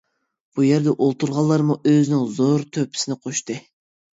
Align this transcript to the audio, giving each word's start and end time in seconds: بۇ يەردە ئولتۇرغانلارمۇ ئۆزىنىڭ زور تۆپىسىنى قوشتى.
بۇ 0.59 0.63
يەردە 0.67 0.93
ئولتۇرغانلارمۇ 1.05 1.77
ئۆزىنىڭ 1.91 2.25
زور 2.41 2.67
تۆپىسىنى 2.79 3.21
قوشتى. 3.27 3.63